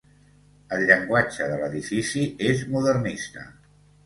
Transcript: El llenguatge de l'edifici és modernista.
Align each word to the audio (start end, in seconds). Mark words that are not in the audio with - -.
El 0.77 0.85
llenguatge 0.91 1.49
de 1.51 1.59
l'edifici 1.59 2.25
és 2.53 2.65
modernista. 2.73 3.47